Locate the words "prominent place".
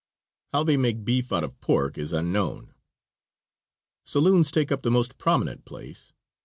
5.19-6.11